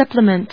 supplement. 0.00 0.50